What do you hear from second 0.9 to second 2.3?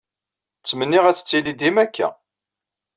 ad tettili dima akka.